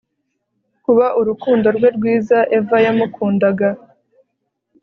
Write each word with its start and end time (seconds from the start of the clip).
Kuba 0.83 1.05
urukundo 1.19 1.67
rwe 1.75 1.89
rwiza 1.95 2.37
Eva 2.57 2.77
yamukundaga 2.85 3.69